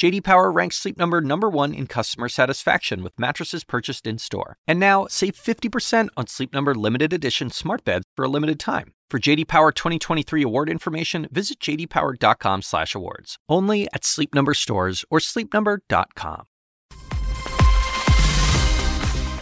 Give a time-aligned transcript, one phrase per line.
[0.00, 4.56] JD Power ranks Sleep Number number 1 in customer satisfaction with mattresses purchased in-store.
[4.66, 8.94] And now, save 50% on Sleep Number limited edition smart beds for a limited time.
[9.10, 13.36] For JD Power 2023 award information, visit jdpower.com/awards.
[13.46, 16.44] Only at Sleep Number stores or sleepnumber.com.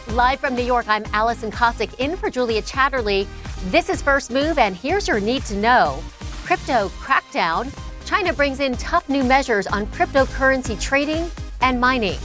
[0.08, 3.28] Live from New York, I'm Alison Kosik in for Julia Chatterley.
[3.70, 6.02] This is First Move, and here's your need to know:
[6.44, 7.72] crypto crackdown.
[8.08, 11.30] China brings in tough new measures on cryptocurrency trading
[11.60, 12.18] and mining.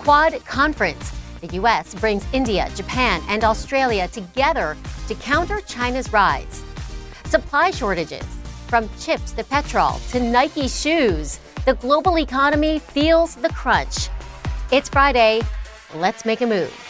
[0.00, 1.12] Quad conference.
[1.40, 1.94] The U.S.
[1.94, 4.76] brings India, Japan, and Australia together
[5.06, 6.62] to counter China's rise.
[7.24, 8.26] Supply shortages.
[8.66, 14.10] From chips to petrol to Nike shoes, the global economy feels the crunch.
[14.70, 15.40] It's Friday.
[15.94, 16.87] Let's make a move.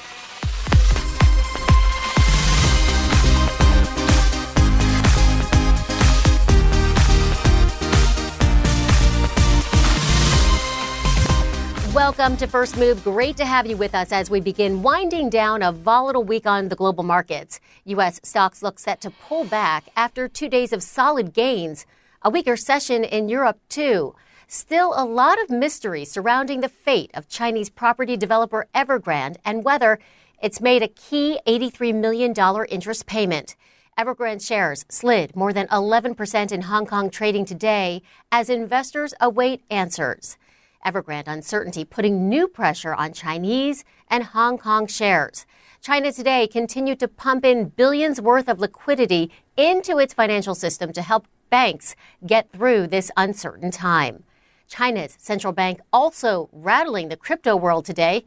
[12.09, 13.05] Welcome to First Move.
[13.05, 16.71] Great to have you with us as we begin winding down a volatile week on
[16.71, 17.61] the global markets.
[17.85, 18.19] U.S.
[18.23, 21.85] stocks look set to pull back after two days of solid gains.
[22.23, 24.15] A weaker session in Europe, too.
[24.47, 29.99] Still, a lot of mystery surrounding the fate of Chinese property developer Evergrande and whether
[30.41, 32.33] it's made a key $83 million
[32.71, 33.55] interest payment.
[33.99, 38.01] Evergrande shares slid more than 11% in Hong Kong trading today
[38.33, 40.39] as investors await answers.
[40.85, 45.47] Evergrande uncertainty putting new pressure on Chinese and Hong Kong shares.
[45.81, 51.03] China today continued to pump in billions worth of liquidity into its financial system to
[51.03, 51.95] help banks
[52.27, 54.25] get through this uncertain time.
[54.69, 58.25] China's central bank also rattling the crypto world today.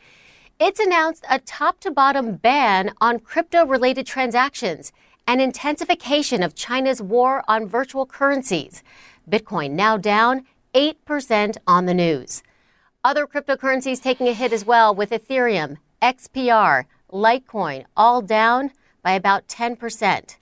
[0.59, 4.91] It's announced a top to bottom ban on crypto related transactions
[5.27, 8.83] and intensification of China's war on virtual currencies.
[9.29, 12.43] Bitcoin now down 8% on the news.
[13.03, 18.71] Other cryptocurrencies taking a hit as well, with Ethereum, XRP, Litecoin all down
[19.03, 20.37] by about 10%.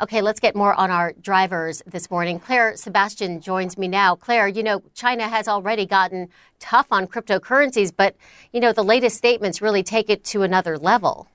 [0.00, 2.38] Okay, let's get more on our drivers this morning.
[2.38, 4.14] Claire Sebastian joins me now.
[4.14, 6.28] Claire, you know, China has already gotten
[6.60, 8.16] tough on cryptocurrencies, but,
[8.52, 11.28] you know, the latest statements really take it to another level.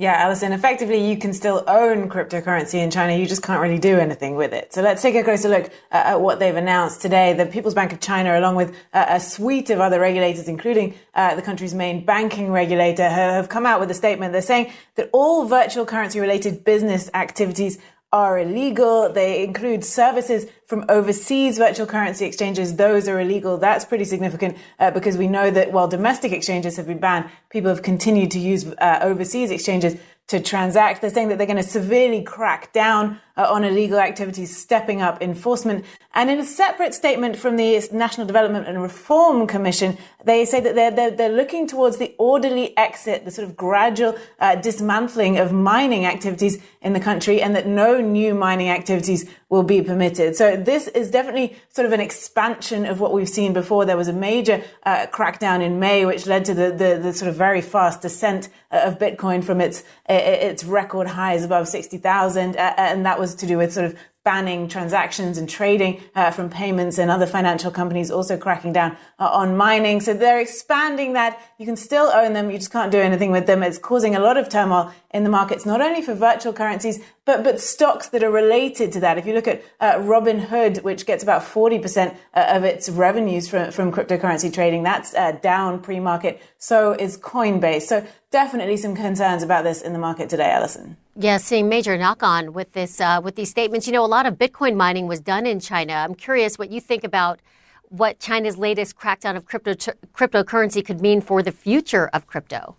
[0.00, 3.16] Yeah, Alison, effectively, you can still own cryptocurrency in China.
[3.16, 4.72] You just can't really do anything with it.
[4.72, 7.32] So let's take a closer look at what they've announced today.
[7.32, 11.42] The People's Bank of China, along with a suite of other regulators, including uh, the
[11.42, 14.30] country's main banking regulator, have come out with a statement.
[14.30, 17.80] They're saying that all virtual currency related business activities
[18.12, 19.12] are illegal.
[19.12, 22.76] They include services from overseas virtual currency exchanges.
[22.76, 23.58] Those are illegal.
[23.58, 27.68] That's pretty significant uh, because we know that while domestic exchanges have been banned, people
[27.68, 29.96] have continued to use uh, overseas exchanges
[30.28, 31.00] to transact.
[31.00, 35.84] They're saying that they're going to severely crack down on illegal activities, stepping up enforcement.
[36.14, 40.74] And in a separate statement from the National Development and Reform Commission, they say that
[40.74, 45.52] they're, they're, they're looking towards the orderly exit, the sort of gradual uh, dismantling of
[45.52, 50.36] mining activities in the country and that no new mining activities will be permitted.
[50.36, 53.84] So this is definitely sort of an expansion of what we've seen before.
[53.84, 57.30] There was a major uh, crackdown in May, which led to the, the, the, sort
[57.30, 62.56] of very fast descent uh, of Bitcoin from its, its record highs above 60,000.
[62.56, 63.94] Uh, and that was was to do with sort of
[64.24, 69.28] banning transactions and trading uh, from payments and other financial companies also cracking down uh,
[69.30, 70.00] on mining.
[70.00, 71.40] So they're expanding that.
[71.58, 72.50] You can still own them.
[72.50, 73.62] You just can't do anything with them.
[73.62, 77.42] It's causing a lot of turmoil in the markets, not only for virtual currencies, but,
[77.42, 79.16] but stocks that are related to that.
[79.16, 83.70] If you look at uh, Robinhood, which gets about 40% uh, of its revenues from,
[83.70, 86.42] from cryptocurrency trading, that's uh, down pre-market.
[86.58, 87.82] So is Coinbase.
[87.82, 90.98] So definitely some concerns about this in the market today, Alison.
[91.16, 93.86] Yeah, seeing major knock on with this uh, with these statements.
[93.86, 95.94] You know, a lot of Bitcoin mining was done in China.
[95.94, 97.40] I'm curious what you think about
[97.88, 99.74] what China's latest crackdown of crypto
[100.14, 102.76] cryptocurrency could mean for the future of crypto.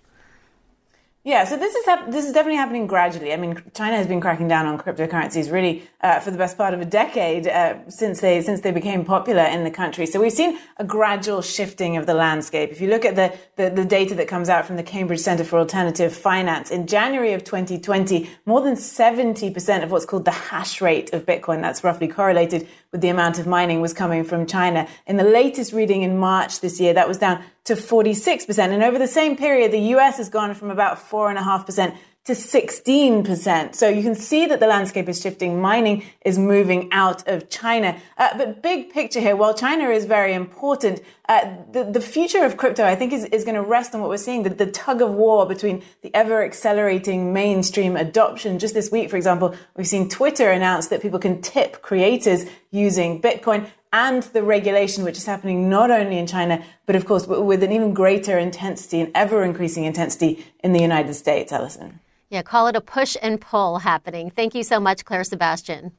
[1.29, 3.31] Yeah, so this is this is definitely happening gradually.
[3.31, 6.73] I mean, China has been cracking down on cryptocurrencies really uh, for the best part
[6.73, 10.07] of a decade uh, since they since they became popular in the country.
[10.07, 12.71] So we've seen a gradual shifting of the landscape.
[12.71, 15.43] If you look at the, the, the data that comes out from the Cambridge Center
[15.43, 20.81] for Alternative Finance in January of 2020, more than 70% of what's called the hash
[20.81, 24.87] rate of Bitcoin, that's roughly correlated with the amount of mining, was coming from China.
[25.05, 28.59] In the latest reading in March this year, that was down to 46%.
[28.59, 31.95] And over the same period, the US has gone from about 4.5%
[32.25, 33.75] to 16%.
[33.75, 35.61] So you can see that the landscape is shifting.
[35.61, 37.95] Mining is moving out of China.
[38.17, 42.57] Uh, but big picture here, while China is very important, uh, the, the future of
[42.57, 44.99] crypto, I think, is, is going to rest on what we're seeing, the, the tug
[44.99, 48.57] of war between the ever accelerating mainstream adoption.
[48.57, 53.21] Just this week, for example, we've seen Twitter announce that people can tip creators using
[53.21, 57.61] Bitcoin and the regulation, which is happening not only in China, but of course with
[57.61, 61.99] an even greater intensity and ever increasing intensity in the United States, Alison.
[62.29, 64.31] Yeah, call it a push and pull happening.
[64.31, 65.91] Thank you so much, Claire Sebastian.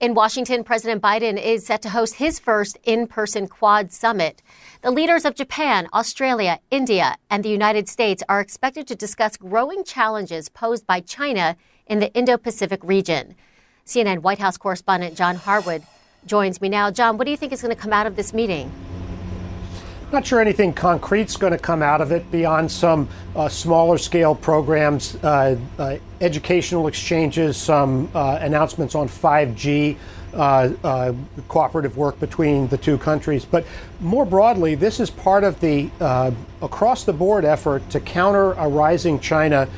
[0.00, 4.42] In Washington, President Biden is set to host his first in person Quad summit.
[4.82, 9.84] The leaders of Japan, Australia, India, and the United States are expected to discuss growing
[9.84, 11.56] challenges posed by China
[11.86, 13.36] in the Indo Pacific region.
[13.86, 15.84] CNN White House correspondent John Harwood
[16.26, 16.90] joins me now.
[16.90, 18.72] John, what do you think is going to come out of this meeting?
[20.14, 23.98] Not sure anything concrete is going to come out of it beyond some uh, smaller
[23.98, 29.96] scale programs, uh, uh, educational exchanges, some uh, announcements on 5G.
[30.32, 31.12] Uh, uh,
[31.46, 33.44] cooperative work between the two countries.
[33.44, 33.64] But
[34.00, 35.90] more broadly, this is part of the
[36.60, 39.68] across the board effort to counter a rising China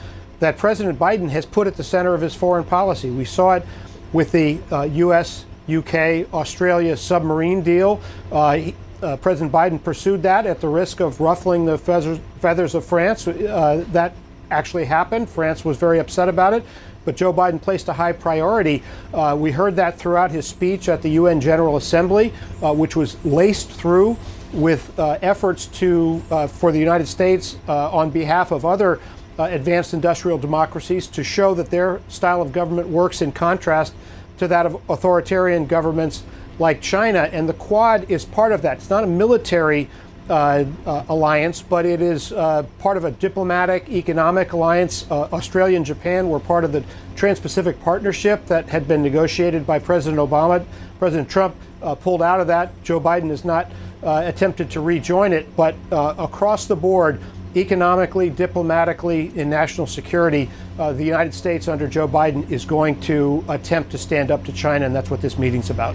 [0.41, 3.11] that President Biden has put at the center of his foreign policy.
[3.11, 3.67] We saw it
[4.15, 4.59] with the
[4.93, 5.45] U.S.
[5.69, 8.01] UK Australia submarine deal.
[8.31, 8.71] Uh,
[9.03, 13.27] uh, President Biden pursued that at the risk of ruffling the feathers, feathers of France.
[13.27, 14.15] Uh, that
[14.51, 15.29] actually happened.
[15.29, 16.65] France was very upset about it,
[17.05, 18.83] but Joe Biden placed a high priority.
[19.13, 22.33] Uh, we heard that throughout his speech at the UN General Assembly,
[22.63, 24.17] uh, which was laced through
[24.53, 29.01] with uh, efforts to uh, for the United States on behalf of other
[29.39, 33.93] advanced industrial democracies to show that their style of government works in contrast
[34.39, 36.23] to that of authoritarian governments
[36.59, 37.29] like China.
[37.33, 38.79] And the Quad is part of that.
[38.79, 39.89] It's not a military
[40.29, 45.09] uh, uh, alliance, but it is uh, part of a diplomatic, economic alliance.
[45.09, 46.83] Uh, Australia and Japan were part of the
[47.15, 50.65] Trans Pacific Partnership that had been negotiated by President Obama.
[50.99, 52.73] President Trump uh, pulled out of that.
[52.83, 53.71] Joe Biden has not
[54.03, 57.21] uh, attempted to rejoin it, but across the board,
[57.55, 63.93] economically, diplomatically, in national security, the United States under Joe Biden is going to attempt
[63.93, 65.95] to stand up to China, and that's what this meeting's about.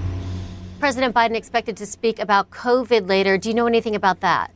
[0.82, 3.38] President Biden expected to speak about COVID later.
[3.38, 4.50] Do you know anything about that?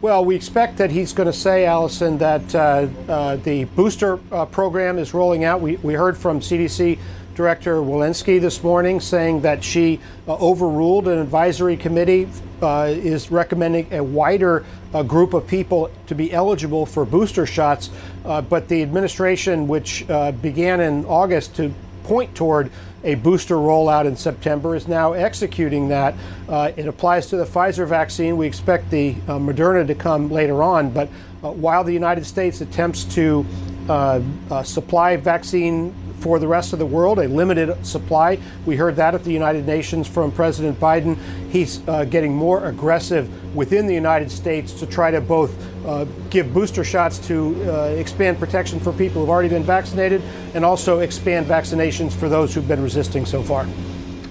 [0.00, 4.46] Well, we expect that he's going to say, Alison, that uh, uh, the booster uh,
[4.46, 5.60] program is rolling out.
[5.60, 7.00] We, we heard from CDC
[7.34, 9.98] Director Walensky this morning saying that she
[10.28, 12.28] uh, overruled an advisory committee,
[12.62, 17.90] uh, is recommending a wider uh, group of people to be eligible for booster shots.
[18.22, 20.06] But the administration, which
[20.40, 22.70] began in August to point toward
[23.04, 26.14] a booster rollout in September, is now executing that.
[26.48, 28.36] Uh, it applies to the Pfizer vaccine.
[28.36, 30.90] We expect the uh, Moderna to come later on.
[30.90, 31.08] But
[31.42, 33.46] uh, while the United States attempts to
[33.88, 34.20] uh,
[34.62, 38.38] supply vaccine for the rest of the world, a limited supply.
[38.66, 41.18] We heard that at the United Nations from President Biden.
[41.50, 45.54] He's uh, getting more aggressive within the United States to try to both
[45.86, 50.22] uh, give booster shots to uh, expand protection for people who've already been vaccinated
[50.54, 53.66] and also expand vaccinations for those who've been resisting so far.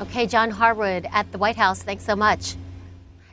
[0.01, 2.55] Okay, John Harwood at the White House, thanks so much.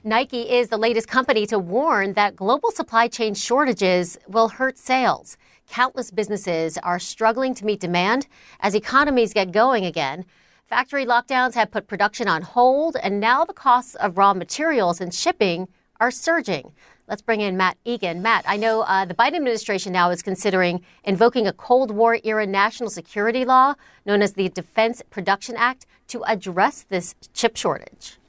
[0.04, 5.36] Nike is the latest company to warn that global supply chain shortages will hurt sales.
[5.70, 8.26] Countless businesses are struggling to meet demand
[8.58, 10.24] as economies get going again.
[10.66, 15.14] Factory lockdowns have put production on hold, and now the costs of raw materials and
[15.14, 15.68] shipping
[16.00, 16.72] are surging.
[17.06, 18.20] Let's bring in Matt Egan.
[18.20, 22.48] Matt, I know uh, the Biden administration now is considering invoking a Cold War era
[22.48, 23.74] national security law
[24.04, 28.19] known as the Defense Production Act to address this chip shortage.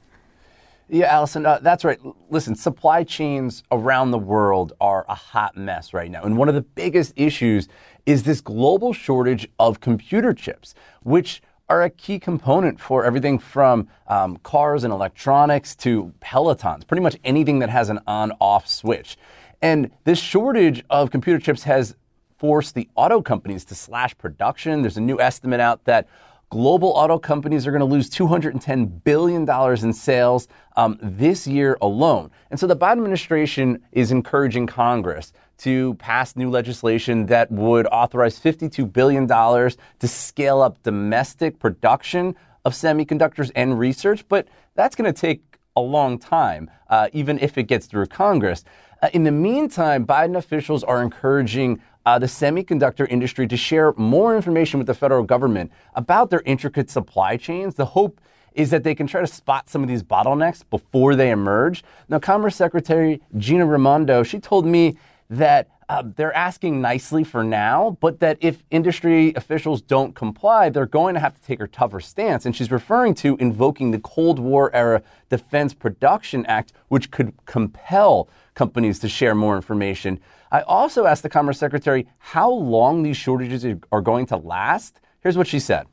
[0.92, 1.98] Yeah, Alison, uh, that's right.
[2.28, 6.22] Listen, supply chains around the world are a hot mess right now.
[6.22, 7.66] And one of the biggest issues
[8.04, 13.88] is this global shortage of computer chips, which are a key component for everything from
[14.06, 19.16] um, cars and electronics to Pelotons, pretty much anything that has an on off switch.
[19.62, 21.96] And this shortage of computer chips has
[22.36, 24.82] forced the auto companies to slash production.
[24.82, 26.06] There's a new estimate out that
[26.52, 29.48] global auto companies are going to lose $210 billion
[29.82, 32.30] in sales um, this year alone.
[32.50, 38.38] And so the Biden administration is encouraging Congress to pass new legislation that would authorize
[38.38, 44.28] $52 billion to scale up domestic production of semiconductors and research.
[44.28, 48.62] But that's going to take a long time, uh, even if it gets through Congress.
[49.00, 54.36] Uh, in the meantime, Biden officials are encouraging uh, the semiconductor industry to share more
[54.36, 57.74] information with the federal government about their intricate supply chains.
[57.74, 58.20] The hope
[58.54, 61.82] is that they can try to spot some of these bottlenecks before they emerge.
[62.08, 64.98] Now, Commerce Secretary Gina Raimondo, she told me
[65.30, 70.86] that uh, they're asking nicely for now, but that if industry officials don't comply, they're
[70.86, 72.46] going to have to take a tougher stance.
[72.46, 78.28] And she's referring to invoking the Cold War era Defense Production Act, which could compel
[78.54, 80.20] companies to share more information.
[80.52, 85.00] I also asked the Commerce Secretary how long these shortages are going to last.
[85.20, 85.86] Here's what she said.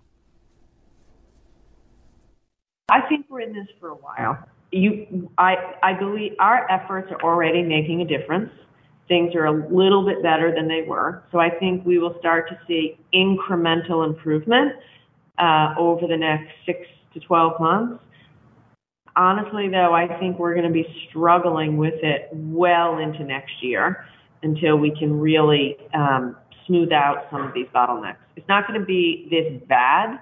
[2.92, 4.38] I think we're in this for a while.
[4.72, 8.52] You, I, I believe our efforts are already making a difference
[9.08, 11.24] things are a little bit better than they were.
[11.32, 14.74] So I think we will start to see incremental improvement
[15.40, 18.04] uh, over the next six to 12 months.
[19.16, 24.06] Honestly, though, I think we're going to be struggling with it well into next year
[24.44, 28.18] until we can really um, smooth out some of these bottlenecks.
[28.36, 30.20] It's not going to be this bad,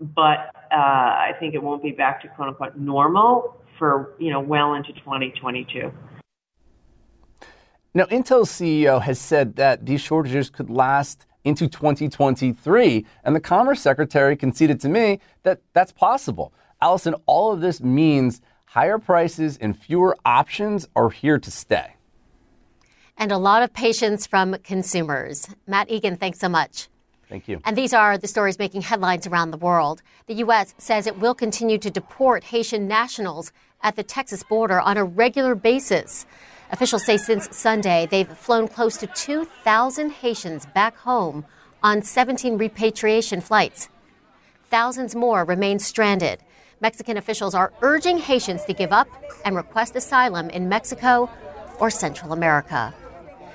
[0.00, 4.40] but uh, I think it won't be back to quote unquote normal for you know
[4.40, 5.92] well into 2022.
[7.94, 13.80] Now, Intel's CEO has said that these shortages could last into 2023, and the Commerce
[13.80, 16.52] Secretary conceded to me that that's possible.
[16.82, 21.94] Alison, all of this means higher prices and fewer options are here to stay.
[23.18, 25.48] And a lot of patience from consumers.
[25.66, 26.88] Matt Egan, thanks so much.
[27.28, 27.60] Thank you.
[27.64, 30.02] And these are the stories making headlines around the world.
[30.28, 30.74] The U.S.
[30.78, 35.54] says it will continue to deport Haitian nationals at the Texas border on a regular
[35.54, 36.26] basis.
[36.70, 41.44] Officials say since Sunday, they've flown close to 2,000 Haitians back home
[41.82, 43.88] on 17 repatriation flights.
[44.70, 46.40] Thousands more remain stranded.
[46.80, 49.08] Mexican officials are urging Haitians to give up
[49.44, 51.28] and request asylum in Mexico
[51.80, 52.94] or Central America.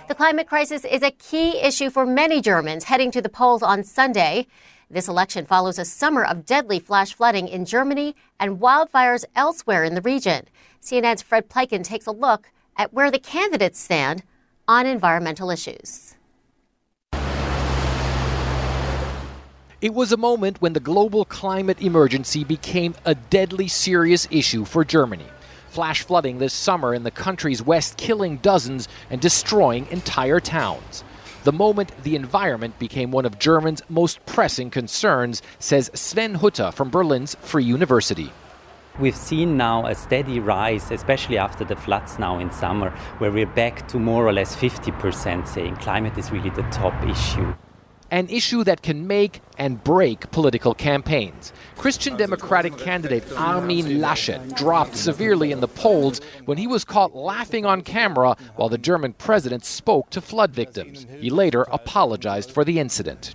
[0.09, 3.85] The climate crisis is a key issue for many Germans heading to the polls on
[3.85, 4.47] Sunday.
[4.89, 9.95] This election follows a summer of deadly flash flooding in Germany and wildfires elsewhere in
[9.95, 10.45] the region.
[10.81, 14.23] CNN's Fred Pleitgen takes a look at where the candidates stand
[14.67, 16.15] on environmental issues.
[19.79, 24.83] It was a moment when the global climate emergency became a deadly serious issue for
[24.83, 25.27] Germany.
[25.73, 31.03] Flash flooding this summer in the country's west killing dozens and destroying entire towns.
[31.45, 36.91] The moment the environment became one of Germany's most pressing concerns, says Swen Hutter from
[36.91, 38.31] Berlin's Free University.
[38.99, 43.47] We've seen now a steady rise, especially after the floods now in summer, where we're
[43.47, 47.51] back to more or less 50% saying climate is really the top issue.
[48.13, 51.51] An issue that can make and break political campaigns.
[51.77, 57.65] Christian Democratic candidate Armin Laschet dropped severely in the polls when he was caught laughing
[57.65, 61.07] on camera while the German president spoke to flood victims.
[61.19, 63.33] He later apologized for the incident.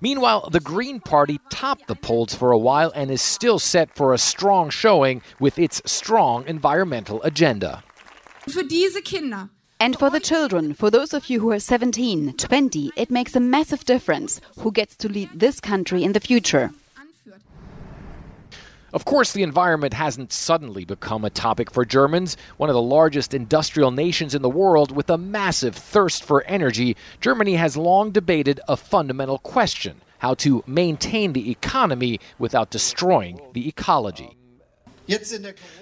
[0.00, 4.12] Meanwhile, the Green Party topped the polls for a while and is still set for
[4.12, 7.84] a strong showing with its strong environmental agenda.
[9.82, 13.40] And for the children, for those of you who are 17, 20, it makes a
[13.40, 16.70] massive difference who gets to lead this country in the future.
[18.92, 22.36] Of course, the environment hasn't suddenly become a topic for Germans.
[22.58, 26.96] One of the largest industrial nations in the world with a massive thirst for energy,
[27.20, 33.66] Germany has long debated a fundamental question how to maintain the economy without destroying the
[33.66, 34.36] ecology.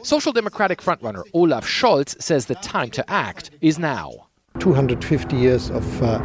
[0.03, 4.27] Social Democratic frontrunner Olaf Scholz says the time to act is now.
[4.59, 6.19] 250 years of uh,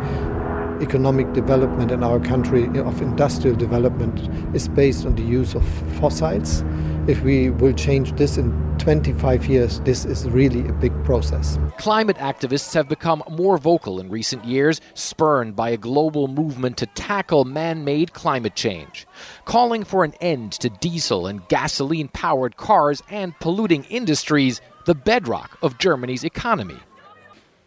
[0.82, 5.66] economic development in our country, of industrial development, is based on the use of
[6.00, 6.64] fossils.
[7.08, 11.58] If we will change this in 25 years, this is really a big process.
[11.78, 16.86] Climate activists have become more vocal in recent years, spurred by a global movement to
[16.88, 19.08] tackle man made climate change,
[19.46, 25.58] calling for an end to diesel and gasoline powered cars and polluting industries, the bedrock
[25.62, 26.80] of Germany's economy.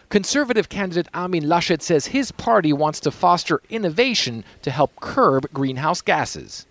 [0.09, 6.01] Conservative candidate Armin Laschet says his party wants to foster innovation to help curb greenhouse
[6.01, 6.67] gases.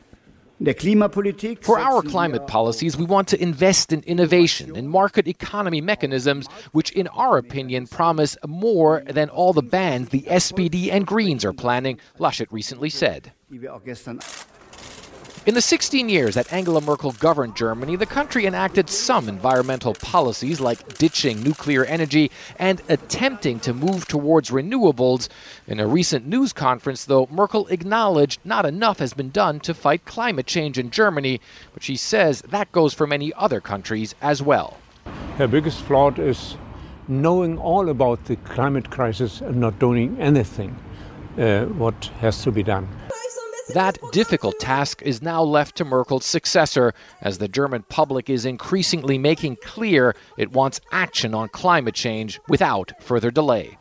[1.62, 6.90] For our climate policies, we want to invest in innovation and market economy mechanisms, which,
[6.94, 12.00] in our opinion, promise more than all the bans the SPD and Greens are planning,
[12.18, 13.34] Laschet recently said.
[15.48, 20.60] In the 16 years that Angela Merkel governed Germany, the country enacted some environmental policies
[20.60, 25.30] like ditching nuclear energy and attempting to move towards renewables.
[25.66, 30.04] In a recent news conference, though, Merkel acknowledged not enough has been done to fight
[30.04, 31.40] climate change in Germany,
[31.74, 34.76] but she says that goes for many other countries as well.
[35.38, 36.58] Her biggest flaw is
[37.08, 40.78] knowing all about the climate crisis and not doing anything
[41.38, 42.90] uh, what has to be done.
[43.74, 49.18] That difficult task is now left to Merkel's successor, as the German public is increasingly
[49.18, 53.78] making clear it wants action on climate change without further delay.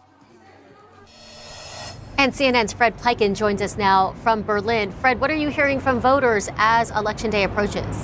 [2.18, 4.90] And CNN's Fred Pleitgen joins us now from Berlin.
[4.90, 7.96] Fred, what are you hearing from voters as Election Day approaches?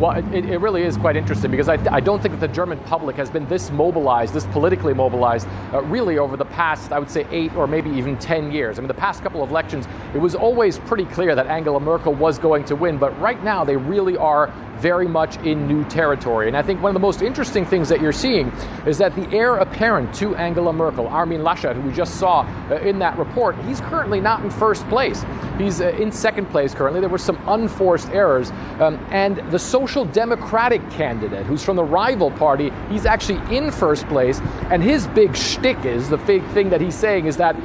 [0.00, 2.78] Well, it, it, really is quite interesting because I, I, don't think that the German
[2.84, 7.10] public has been this mobilized, this politically mobilized, uh, really over the past, I would
[7.10, 8.78] say, eight or maybe even 10 years.
[8.78, 12.14] I mean, the past couple of elections, it was always pretty clear that Angela Merkel
[12.14, 16.48] was going to win, but right now they really are very much in new territory.
[16.48, 18.48] And I think one of the most interesting things that you're seeing
[18.86, 22.76] is that the heir apparent to Angela Merkel, Armin Laschet, who we just saw uh,
[22.76, 25.24] in that report, he's currently not in first place.
[25.58, 27.00] He's uh, in second place currently.
[27.00, 28.50] There were some unforced errors.
[28.80, 34.06] Um, and the Social Democratic candidate, who's from the rival party, he's actually in first
[34.08, 34.40] place.
[34.70, 37.56] And his big shtick is the big thing that he's saying is that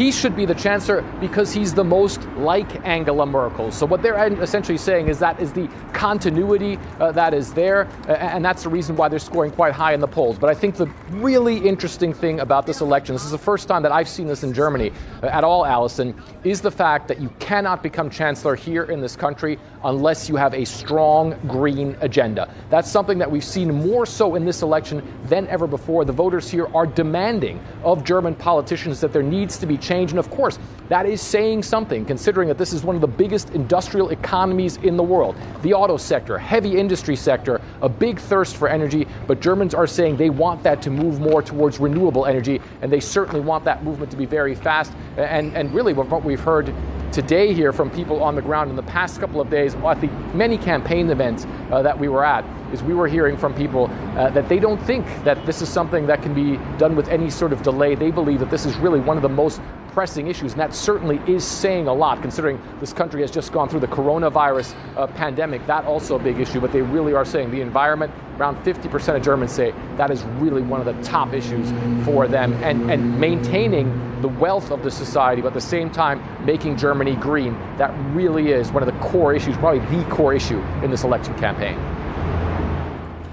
[0.00, 3.70] he should be the chancellor because he's the most like Angela Merkel.
[3.70, 8.12] So what they're essentially saying is that is the continuity uh, that is there, uh,
[8.12, 10.38] and that's the reason why they're scoring quite high in the polls.
[10.38, 13.82] But I think the really interesting thing about this election, this is the first time
[13.82, 14.90] that I've seen this in Germany
[15.22, 19.16] uh, at all, Alison, is the fact that you cannot become chancellor here in this
[19.16, 22.50] country unless you have a strong green agenda.
[22.70, 26.06] That's something that we've seen more so in this election than ever before.
[26.06, 30.12] The voters here are demanding of German politicians that there needs to be change.
[30.12, 33.50] And of course, that is saying something, considering that this is one of the biggest
[33.50, 35.34] industrial economies in the world.
[35.62, 40.16] The auto sector, heavy industry sector, a big thirst for energy, but Germans are saying
[40.16, 44.10] they want that to move more towards renewable energy, and they certainly want that movement
[44.12, 44.92] to be very fast.
[45.16, 46.72] And, and really, what we've heard
[47.12, 50.06] today here from people on the ground in the past couple of days at the
[50.32, 54.30] many campaign events uh, that we were at is we were hearing from people uh,
[54.30, 57.52] that they don't think that this is something that can be done with any sort
[57.52, 57.96] of delay.
[57.96, 59.60] They believe that this is really one of the most
[59.92, 63.68] pressing issues, and that certainly is saying a lot considering this country has just gone
[63.68, 65.66] through the coronavirus uh, pandemic.
[65.66, 69.22] That also a big issue, but they really are saying the environment, around 50% of
[69.22, 71.70] Germans say that is really one of the top issues
[72.04, 76.22] for them, and, and maintaining the wealth of the society, but at the same time
[76.44, 77.54] making Germany green.
[77.78, 81.36] That really is one of the core issues, probably the core issue in this election
[81.38, 81.78] campaign.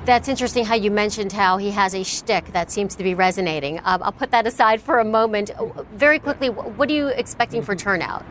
[0.08, 3.80] That's interesting how you mentioned how he has a shtick that seems to be resonating.
[3.84, 5.52] Um, I'll put that aside for a moment.
[5.96, 8.24] Very quickly, what are you expecting for turnout?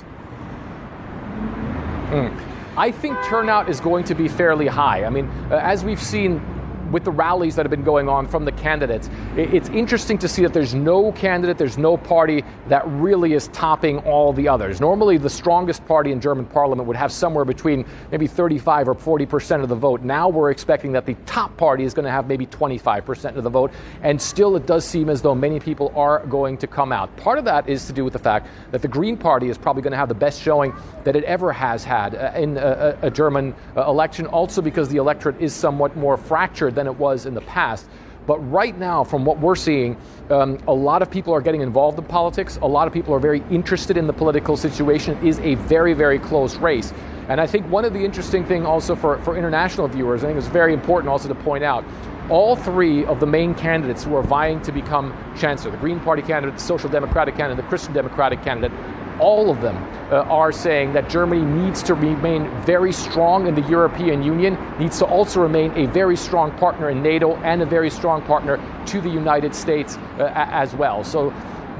[2.09, 2.35] Mm.
[2.79, 5.05] I think turnout is going to be fairly high.
[5.05, 6.41] I mean, uh, as we've seen
[6.90, 10.42] with the rallies that have been going on from the candidates, it's interesting to see
[10.42, 14.81] that there's no candidate, there's no party that really is topping all the others.
[14.81, 19.27] Normally, the strongest party in German parliament would have somewhere between maybe 35 or 40
[19.27, 20.03] percent of the vote.
[20.03, 23.44] Now we're expecting that the top party is going to have maybe 25 percent of
[23.44, 23.72] the vote,
[24.03, 27.14] and still it does seem as though many people are going to come out.
[27.16, 29.83] Part of that is to do with the fact that the Green Party is probably
[29.83, 30.72] going to have the best showing
[31.05, 34.99] that it ever has had uh, in a, a German uh, election, also because the
[34.99, 37.89] electorate is somewhat more fractured than it was in the past.
[38.27, 39.97] But right now, from what we're seeing,
[40.31, 42.59] um, a lot of people are getting involved in politics.
[42.62, 45.17] A lot of people are very interested in the political situation.
[45.19, 46.93] It is a very, very close race.
[47.29, 50.39] And I think one of the interesting thing also for, for international viewers, I think
[50.39, 51.85] it's very important also to point out,
[52.31, 56.23] all three of the main candidates who are vying to become chancellor, the Green Party
[56.23, 58.73] candidate, the Social Democratic candidate, the Christian Democratic candidate,
[59.21, 59.77] all of them
[60.11, 64.99] uh, are saying that Germany needs to remain very strong in the European Union, needs
[64.99, 69.01] to also remain a very strong partner in NATO and a very strong partner to
[69.01, 71.03] the United States uh, as well.
[71.03, 71.33] So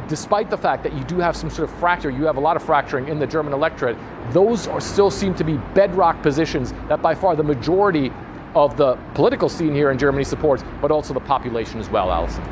[0.09, 2.57] despite the fact that you do have some sort of fracture, you have a lot
[2.57, 3.99] of fracturing in the German electorate,
[4.31, 8.13] those still seem to be bedrock positions that by far the majority
[8.57, 12.42] of the political scene here in Germany supports, but also the population as well, Alison.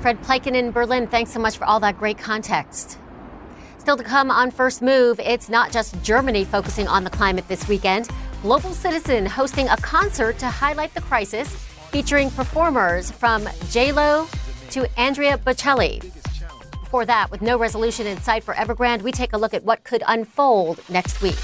[0.00, 2.98] Fred Pleitgen in Berlin, thanks so much for all that great context.
[3.76, 7.68] Still to come on First Move, it's not just Germany focusing on the climate this
[7.68, 8.08] weekend.
[8.40, 11.48] Global Citizen hosting a concert to highlight the crisis,
[11.90, 14.28] featuring performers from J-Lo
[14.70, 16.00] to Andrea Bocelli.
[16.70, 19.84] Before that, with no resolution in sight for Evergrande, we take a look at what
[19.84, 21.36] could unfold next week.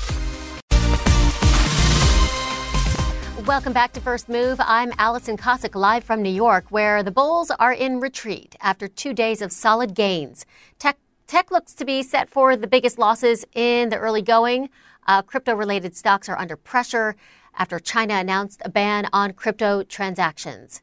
[3.46, 4.58] Welcome back to First Move.
[4.60, 9.14] I'm Alison Kosik, live from New York, where the bulls are in retreat after two
[9.14, 10.44] days of solid gains.
[10.80, 14.68] Tech Tech looks to be set for the biggest losses in the early going.
[15.06, 17.14] Uh, crypto related stocks are under pressure
[17.56, 20.82] after China announced a ban on crypto transactions.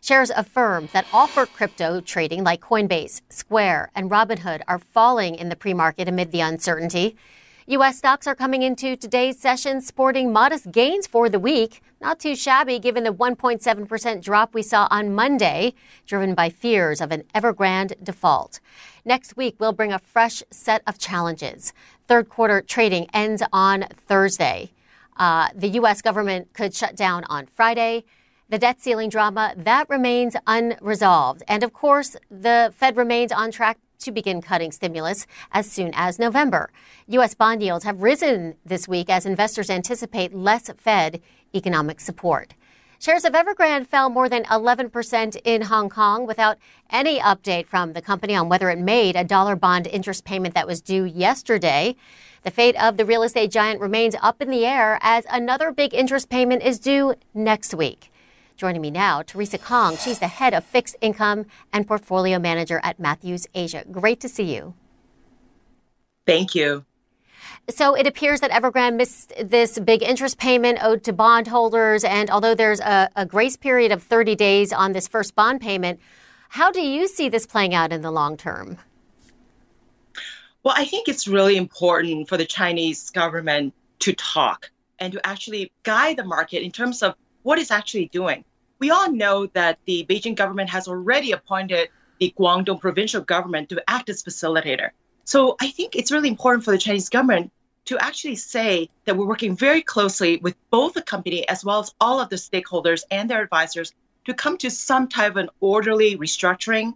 [0.00, 5.48] Shares of firms that offer crypto trading like Coinbase, Square, and Robinhood are falling in
[5.48, 7.16] the pre market amid the uncertainty.
[7.68, 7.96] U.S.
[7.96, 11.80] stocks are coming into today's session sporting modest gains for the week.
[11.98, 15.72] Not too shabby given the 1.7% drop we saw on Monday,
[16.04, 18.60] driven by fears of an Evergrande default.
[19.06, 21.72] Next week will bring a fresh set of challenges.
[22.06, 24.72] Third quarter trading ends on Thursday.
[25.16, 26.02] Uh, the U.S.
[26.02, 28.04] government could shut down on Friday.
[28.50, 31.42] The debt ceiling drama, that remains unresolved.
[31.48, 36.18] And of course, the Fed remains on track to begin cutting stimulus as soon as
[36.18, 36.70] November.
[37.08, 37.34] U.S.
[37.34, 41.20] bond yields have risen this week as investors anticipate less Fed
[41.54, 42.54] economic support.
[42.98, 46.56] Shares of Evergrande fell more than 11% in Hong Kong without
[46.88, 50.66] any update from the company on whether it made a dollar bond interest payment that
[50.66, 51.96] was due yesterday.
[52.44, 55.92] The fate of the real estate giant remains up in the air as another big
[55.92, 58.10] interest payment is due next week.
[58.56, 59.96] Joining me now, Teresa Kong.
[59.96, 63.84] She's the head of fixed income and portfolio manager at Matthews Asia.
[63.90, 64.74] Great to see you.
[66.24, 66.84] Thank you.
[67.68, 72.04] So it appears that Evergrande missed this big interest payment owed to bondholders.
[72.04, 75.98] And although there's a, a, grace period of 30 days on this first bond payment,
[76.50, 78.78] how do you see this playing out in the long term?
[80.62, 85.72] Well, I think it's really important for the Chinese government to talk and to actually
[85.82, 87.14] guide the market in terms of
[87.44, 88.44] what it's actually doing.
[88.80, 93.82] We all know that the Beijing government has already appointed the Guangdong provincial government to
[93.88, 94.90] act as facilitator.
[95.24, 97.52] So I think it's really important for the Chinese government
[97.86, 101.94] to actually say that we're working very closely with both the company as well as
[102.00, 103.92] all of the stakeholders and their advisors
[104.24, 106.94] to come to some type of an orderly restructuring.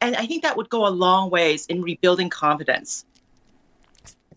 [0.00, 3.06] And I think that would go a long ways in rebuilding confidence.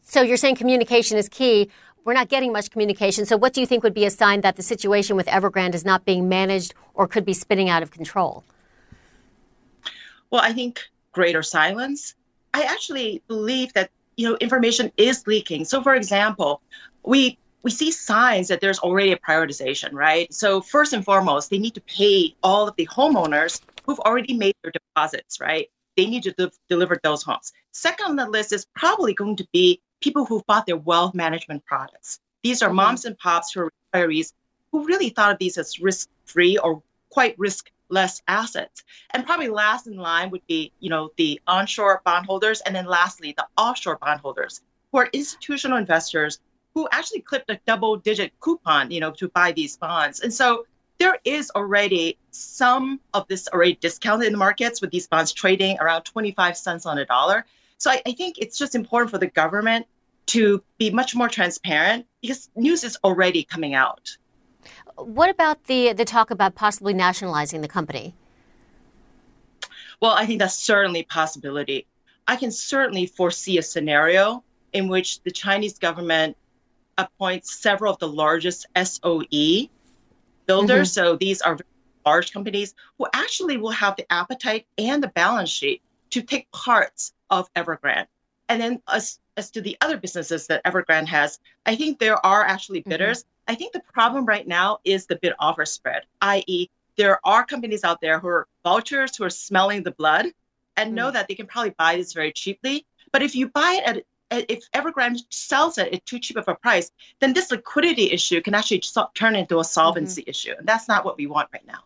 [0.03, 1.69] So you're saying communication is key.
[2.03, 3.25] We're not getting much communication.
[3.25, 5.85] So what do you think would be a sign that the situation with Evergrande is
[5.85, 8.43] not being managed or could be spinning out of control?
[10.29, 12.15] Well, I think greater silence
[12.53, 15.65] I actually believe that you know information is leaking.
[15.65, 16.61] So, for example,
[17.03, 20.31] we we see signs that there's already a prioritization, right?
[20.33, 24.55] So, first and foremost, they need to pay all of the homeowners who've already made
[24.63, 25.69] their deposits, right?
[25.97, 27.51] They need to de- deliver those homes.
[27.71, 31.65] Second on the list is probably going to be people who bought their wealth management
[31.65, 32.19] products.
[32.43, 32.77] These are mm-hmm.
[32.77, 34.33] moms and pops who are retirees
[34.71, 38.83] who really thought of these as risk free or quite risk less assets.
[39.11, 43.33] And probably last in line would be, you know, the onshore bondholders, and then lastly,
[43.35, 44.61] the offshore bondholders,
[44.91, 46.39] who are institutional investors
[46.73, 50.21] who actually clipped a double-digit coupon, you know, to buy these bonds.
[50.21, 50.65] And so
[50.99, 55.77] there is already some of this already discounted in the markets with these bonds trading
[55.79, 57.45] around 25 cents on a dollar.
[57.81, 59.87] So I, I think it's just important for the government
[60.27, 64.15] to be much more transparent because news is already coming out.
[64.97, 68.13] What about the the talk about possibly nationalizing the company?
[69.99, 71.87] Well, I think that's certainly a possibility.
[72.27, 76.37] I can certainly foresee a scenario in which the Chinese government
[76.99, 79.69] appoints several of the largest SOE
[80.45, 80.89] builders.
[80.91, 81.05] Mm-hmm.
[81.07, 81.57] So these are
[82.05, 87.13] large companies who actually will have the appetite and the balance sheet to take parts
[87.31, 88.07] of Evergrande.
[88.49, 92.43] And then as, as to the other businesses that Evergrande has, I think there are
[92.43, 92.89] actually mm-hmm.
[92.89, 93.23] bidders.
[93.23, 93.51] Mm-hmm.
[93.53, 97.83] I think the problem right now is the bid offer spread, i.e., there are companies
[97.83, 100.27] out there who are vultures who are smelling the blood
[100.77, 101.13] and know mm.
[101.13, 102.85] that they can probably buy this very cheaply.
[103.11, 104.03] But if you buy it at
[104.49, 108.53] if Evergrande sells it at too cheap of a price, then this liquidity issue can
[108.53, 108.81] actually
[109.13, 110.29] turn into a solvency mm-hmm.
[110.29, 110.53] issue.
[110.57, 111.79] And that's not what we want right now.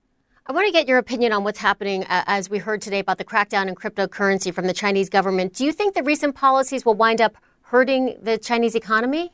[0.47, 3.17] I want to get your opinion on what's happening uh, as we heard today about
[3.17, 5.53] the crackdown in cryptocurrency from the Chinese government.
[5.55, 9.31] Do you think the recent policies will wind up hurting the Chinese economy?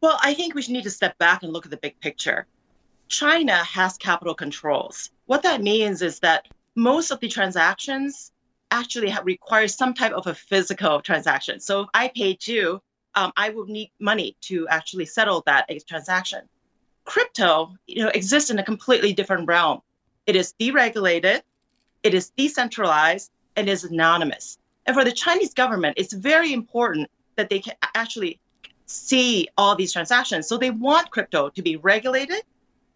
[0.00, 2.48] Well, I think we need to step back and look at the big picture.
[3.06, 5.10] China has capital controls.
[5.26, 8.32] What that means is that most of the transactions
[8.72, 11.60] actually require some type of a physical transaction.
[11.60, 12.82] So if I paid you,
[13.14, 16.48] um, I would need money to actually settle that transaction.
[17.04, 19.80] Crypto, you know, exists in a completely different realm.
[20.26, 21.42] It is deregulated,
[22.02, 24.58] it is decentralized, and is anonymous.
[24.86, 28.38] And for the Chinese government, it's very important that they can actually
[28.86, 30.48] see all these transactions.
[30.48, 32.42] So they want crypto to be regulated,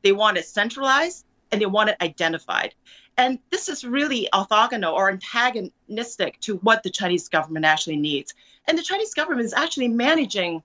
[0.02, 2.74] they want it centralized, and they want it identified.
[3.18, 8.34] And this is really orthogonal or antagonistic to what the Chinese government actually needs.
[8.66, 10.62] And the Chinese government is actually managing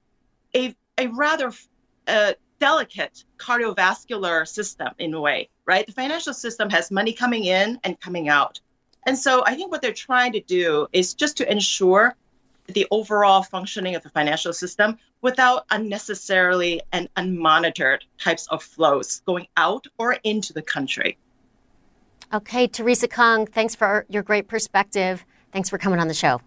[0.53, 1.53] a, a rather
[2.07, 5.87] uh, delicate cardiovascular system in a way, right?
[5.87, 8.61] The financial system has money coming in and coming out.
[9.07, 12.15] And so I think what they're trying to do is just to ensure
[12.67, 19.47] the overall functioning of the financial system without unnecessarily and unmonitored types of flows going
[19.57, 21.17] out or into the country.
[22.31, 25.25] Okay, Teresa Kong, thanks for your great perspective.
[25.51, 26.39] Thanks for coming on the show.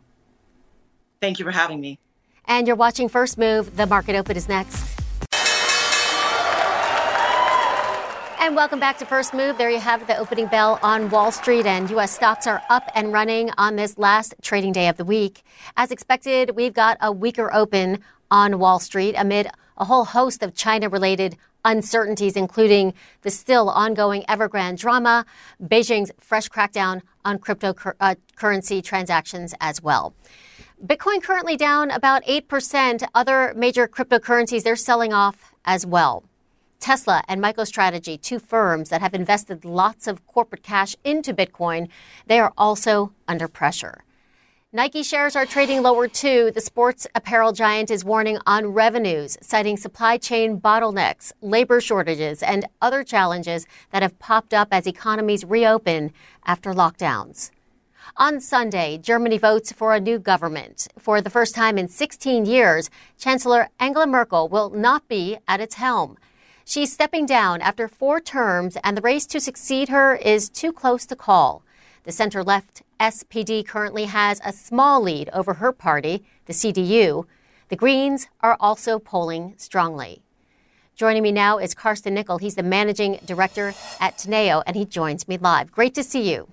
[1.20, 1.98] Thank you for having me.
[2.46, 3.76] And you're watching First Move.
[3.76, 4.93] The market open is next.
[8.44, 9.56] And welcome back to First Move.
[9.56, 12.14] There you have the opening bell on Wall Street, and U.S.
[12.14, 15.42] stocks are up and running on this last trading day of the week.
[15.78, 20.54] As expected, we've got a weaker open on Wall Street amid a whole host of
[20.54, 25.24] China related uncertainties, including the still ongoing Evergrande drama,
[25.62, 30.14] Beijing's fresh crackdown on cryptocurrency uh, transactions as well.
[30.84, 33.08] Bitcoin currently down about 8%.
[33.14, 36.24] Other major cryptocurrencies, they're selling off as well.
[36.84, 41.88] Tesla and MicroStrategy, two firms that have invested lots of corporate cash into Bitcoin,
[42.26, 44.04] they are also under pressure.
[44.70, 46.50] Nike shares are trading lower too.
[46.54, 52.66] The sports apparel giant is warning on revenues, citing supply chain bottlenecks, labor shortages, and
[52.82, 56.12] other challenges that have popped up as economies reopen
[56.44, 57.50] after lockdowns.
[58.18, 60.86] On Sunday, Germany votes for a new government.
[60.98, 65.76] For the first time in 16 years, Chancellor Angela Merkel will not be at its
[65.76, 66.18] helm.
[66.66, 71.04] She's stepping down after four terms, and the race to succeed her is too close
[71.06, 71.62] to call.
[72.04, 77.26] The center left SPD currently has a small lead over her party, the CDU.
[77.68, 80.22] The Greens are also polling strongly.
[80.96, 82.38] Joining me now is Carsten Nickel.
[82.38, 85.70] He's the managing director at Teneo, and he joins me live.
[85.70, 86.48] Great to see you.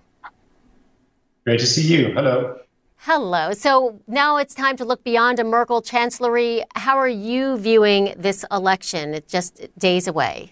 [1.45, 2.11] Great to see you.
[2.13, 2.59] Hello.
[3.05, 3.51] Hello.
[3.53, 6.63] So now it's time to look beyond a Merkel chancellery.
[6.75, 9.15] How are you viewing this election?
[9.15, 10.51] It's just days away.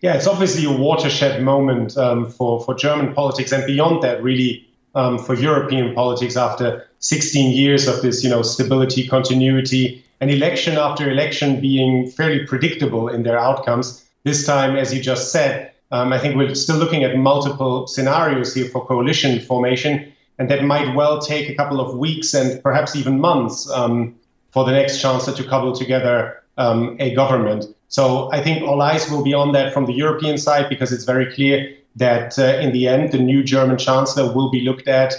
[0.00, 4.66] Yeah, it's obviously a watershed moment um, for, for German politics and beyond that, really,
[4.94, 10.78] um, for European politics after 16 years of this, you know, stability, continuity, and election
[10.78, 14.02] after election being fairly predictable in their outcomes.
[14.22, 18.54] This time, as you just said, um, I think we're still looking at multiple scenarios
[18.54, 22.96] here for coalition formation, and that might well take a couple of weeks and perhaps
[22.96, 24.14] even months um,
[24.50, 27.66] for the next chancellor to cobble together um, a government.
[27.88, 31.04] So I think all eyes will be on that from the European side because it's
[31.04, 35.14] very clear that uh, in the end, the new German chancellor will be looked at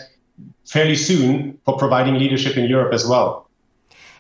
[0.66, 3.48] fairly soon for providing leadership in Europe as well.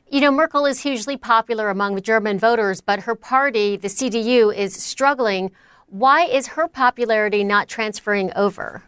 [0.09, 4.55] You know, Merkel is hugely popular among the German voters, but her party, the CDU,
[4.55, 5.51] is struggling.
[5.87, 8.83] Why is her popularity not transferring over?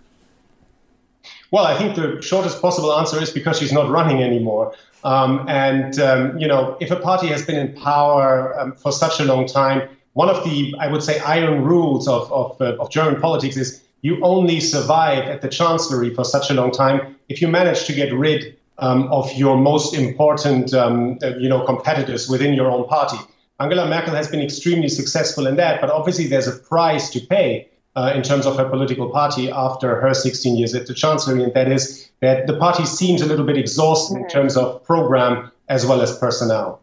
[1.52, 4.74] Well, I think the shortest possible answer is because she's not running anymore.
[5.04, 9.20] Um, and, um, you know, if a party has been in power um, for such
[9.20, 12.90] a long time, one of the, I would say, iron rules of, of, uh, of
[12.90, 17.42] German politics is you only survive at the chancellery for such a long time if
[17.42, 22.28] you manage to get rid um, of your most important, um, uh, you know, competitors
[22.30, 23.18] within your own party.
[23.60, 27.68] Angela Merkel has been extremely successful in that, but obviously there's a price to pay
[27.98, 31.54] uh, in terms of her political party after her 16 years at the chancellery, and
[31.56, 35.84] that is that the party seems a little bit exhausted in terms of program as
[35.84, 36.80] well as personnel.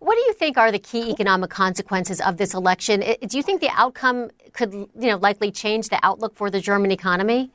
[0.00, 3.00] What do you think are the key economic consequences of this election?
[3.00, 6.90] Do you think the outcome could, you know, likely change the outlook for the German
[6.90, 7.50] economy?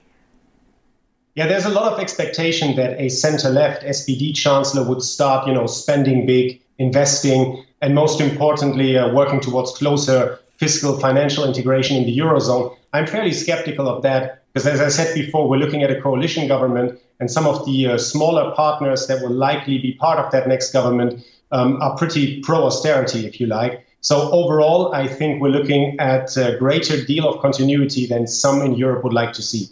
[1.35, 5.67] Yeah, there's a lot of expectation that a center-left SPD chancellor would start, you know,
[5.67, 12.17] spending big, investing, and most importantly, uh, working towards closer fiscal financial integration in the
[12.17, 12.75] eurozone.
[12.95, 16.47] I'm fairly skeptical of that because, as I said before, we're looking at a coalition
[16.47, 20.47] government, and some of the uh, smaller partners that will likely be part of that
[20.47, 23.85] next government um, are pretty pro austerity, if you like.
[23.99, 28.75] So, overall, I think we're looking at a greater deal of continuity than some in
[28.75, 29.67] Europe would like to see.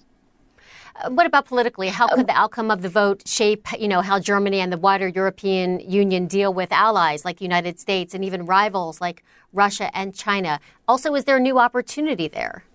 [0.95, 1.88] Uh, what about politically?
[1.88, 5.07] How could the outcome of the vote shape, you know, how Germany and the wider
[5.07, 10.13] European Union deal with allies like the United States and even rivals like Russia and
[10.13, 10.59] China?
[10.89, 12.65] Also, is there a new opportunity there?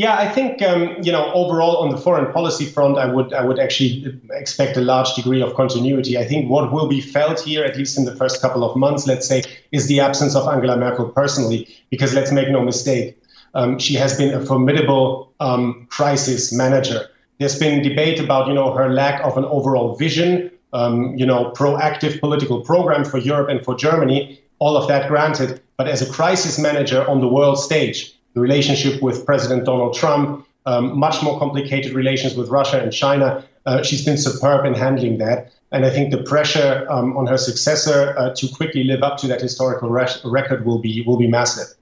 [0.00, 3.44] Yeah, I think um, you know overall on the foreign policy front, I would I
[3.44, 6.16] would actually expect a large degree of continuity.
[6.16, 9.06] I think what will be felt here, at least in the first couple of months,
[9.06, 11.68] let's say, is the absence of Angela Merkel personally.
[11.90, 17.06] Because let's make no mistake, um, she has been a formidable um, crisis manager.
[17.36, 21.52] There's been debate about you know her lack of an overall vision, um, you know,
[21.54, 24.40] proactive political program for Europe and for Germany.
[24.60, 29.02] All of that granted, but as a crisis manager on the world stage the relationship
[29.02, 33.44] with President Donald Trump, um, much more complicated relations with Russia and China.
[33.66, 35.52] Uh, she's been superb in handling that.
[35.72, 39.28] And I think the pressure um, on her successor uh, to quickly live up to
[39.28, 41.76] that historical res- record will be will be massive.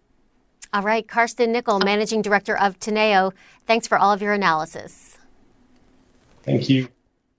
[0.74, 3.32] All right, Carsten Nickel, managing director of Teneo.
[3.66, 5.16] Thanks for all of your analysis.
[6.42, 6.88] Thank you.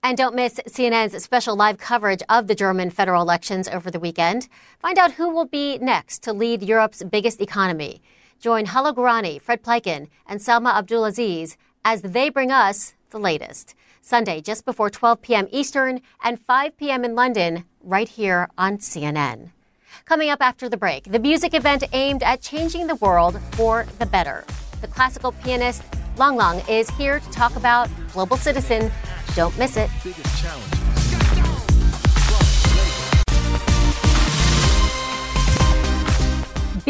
[0.02, 4.48] And don't miss CNN's special live coverage of the German federal elections over the weekend.
[4.80, 8.00] Find out who will be next to lead Europe's biggest economy.
[8.40, 8.94] Join Hala
[9.38, 13.74] Fred Pleitgen, and Salma Abdelaziz as they bring us the latest.
[14.00, 15.48] Sunday, just before 12 p.m.
[15.50, 17.04] Eastern and 5 p.m.
[17.04, 19.50] in London, right here on CNN.
[20.06, 24.06] Coming up after the break, the music event aimed at changing the world for the
[24.06, 24.44] better.
[24.80, 25.82] The classical pianist
[26.16, 28.90] Lang Lang is here to talk about Global Citizen.
[29.34, 29.90] Don't miss it.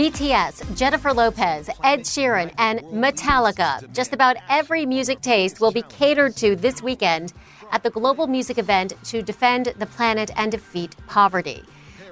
[0.01, 3.93] BTS, Jennifer Lopez, Ed Sheeran, and Metallica.
[3.93, 7.35] Just about every music taste will be catered to this weekend
[7.71, 11.63] at the global music event to defend the planet and defeat poverty.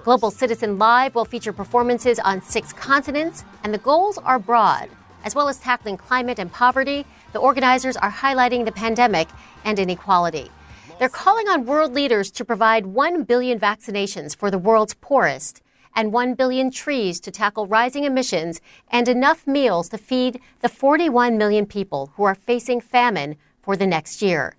[0.05, 4.91] Global Citizen Live will feature performances on six continents, and the goals are broad.
[5.25, 9.29] As well as tackling climate and poverty, the organizers are highlighting the pandemic
[9.65, 10.51] and inequality.
[10.99, 15.63] They're calling on world leaders to provide 1 billion vaccinations for the world's poorest
[15.95, 21.37] and 1 billion trees to tackle rising emissions and enough meals to feed the 41
[21.37, 24.55] million people who are facing famine for the next year.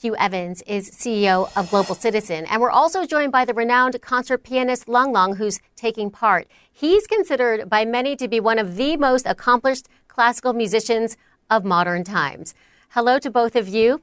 [0.00, 4.44] Hugh Evans is CEO of Global Citizen, and we're also joined by the renowned concert
[4.44, 6.46] pianist Lang Lang, who's taking part.
[6.72, 11.16] He's considered by many to be one of the most accomplished classical musicians
[11.50, 12.54] of modern times.
[12.90, 14.00] Hello to both of you,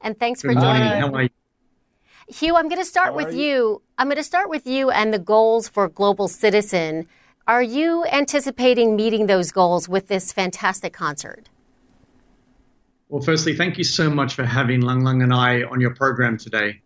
[0.00, 0.82] and thanks for joining.
[0.82, 1.39] How are you?
[2.30, 3.42] Hugh, I'm going to start How with you?
[3.42, 3.82] you.
[3.98, 7.06] I'm going to start with you and the goals for Global Citizen.
[7.48, 11.48] Are you anticipating meeting those goals with this fantastic concert?
[13.08, 16.38] Well, firstly, thank you so much for having Lang Lang and I on your program
[16.38, 16.80] today.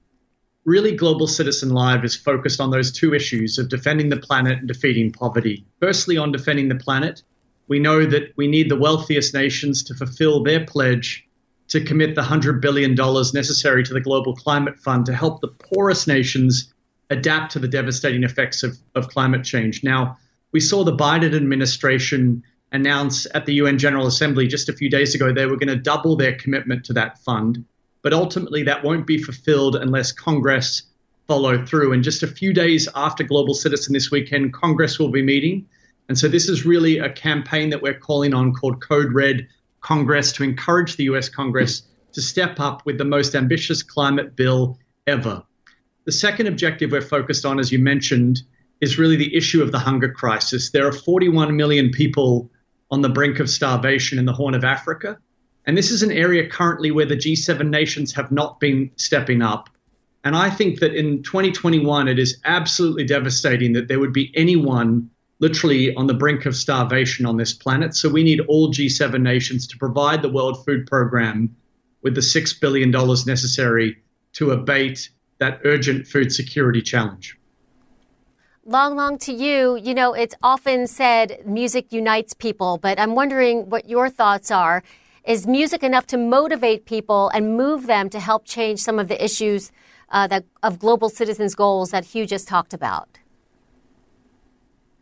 [0.64, 4.68] Really, Global Citizen Live is focused on those two issues of defending the planet and
[4.68, 5.66] defeating poverty.
[5.78, 7.22] Firstly, on defending the planet,
[7.68, 11.28] we know that we need the wealthiest nations to fulfill their pledge
[11.68, 16.06] to commit the $100 billion necessary to the Global Climate Fund to help the poorest
[16.06, 16.72] nations
[17.10, 19.82] adapt to the devastating effects of, of climate change.
[19.82, 20.18] Now,
[20.52, 25.14] we saw the Biden administration announce at the UN General Assembly just a few days
[25.14, 27.64] ago they were going to double their commitment to that fund.
[28.02, 30.82] But ultimately, that won't be fulfilled unless Congress
[31.26, 31.92] follow through.
[31.92, 35.66] And just a few days after Global Citizen this weekend, Congress will be meeting.
[36.08, 39.48] And so this is really a campaign that we're calling on called Code Red
[39.84, 41.82] Congress to encourage the US Congress
[42.14, 45.42] to step up with the most ambitious climate bill ever.
[46.06, 48.40] The second objective we're focused on, as you mentioned,
[48.80, 50.70] is really the issue of the hunger crisis.
[50.70, 52.50] There are 41 million people
[52.90, 55.18] on the brink of starvation in the Horn of Africa.
[55.66, 59.68] And this is an area currently where the G7 nations have not been stepping up.
[60.24, 65.10] And I think that in 2021, it is absolutely devastating that there would be anyone
[65.40, 67.94] literally on the brink of starvation on this planet.
[67.94, 71.54] So we need all G7 nations to provide the World Food Program
[72.02, 74.02] with the $6 billion necessary
[74.34, 77.36] to abate that urgent food security challenge.
[78.66, 79.76] Lang, Lang to you.
[79.76, 84.82] You know, it's often said music unites people, but I'm wondering what your thoughts are.
[85.24, 89.22] Is music enough to motivate people and move them to help change some of the
[89.22, 89.72] issues
[90.10, 93.18] uh, that of global citizens' goals that Hugh just talked about?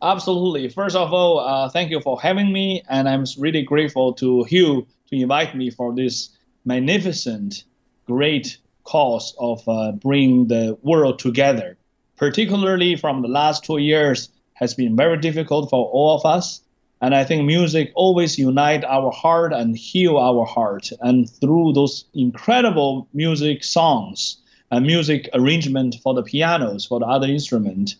[0.03, 0.67] Absolutely.
[0.69, 4.85] First of all, uh, thank you for having me, and I'm really grateful to Hugh
[5.07, 6.29] to invite me for this
[6.65, 7.63] magnificent,
[8.05, 11.77] great cause of uh, bringing the world together
[12.17, 16.61] particularly from the last two years, has been very difficult for all of us.
[17.01, 20.89] And I think music always unite our heart and heal our heart.
[21.01, 24.37] And through those incredible music songs
[24.71, 27.95] and music arrangement for the pianos, for the other instrument,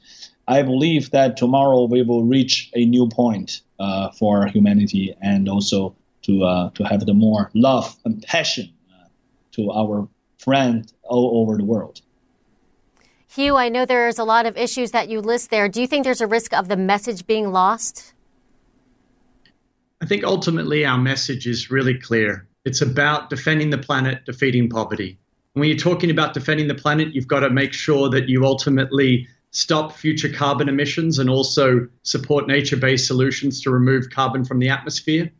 [0.48, 5.96] I believe that tomorrow we will reach a new point uh, for humanity and also
[6.24, 9.08] to uh, to have the more love and passion uh,
[9.54, 12.02] to our friends all over the world.
[13.28, 15.68] Hugh, I know there's a lot of issues that you list there.
[15.68, 18.14] Do you think there's a risk of the message being lost?
[20.02, 22.46] I think ultimately our message is really clear.
[22.66, 25.18] It's about defending the planet, defeating poverty.
[25.54, 29.28] when you're talking about defending the planet, you've got to make sure that you ultimately
[29.54, 34.70] stop future carbon emissions and also support nature based solutions to remove carbon from the
[34.70, 35.32] atmosphere.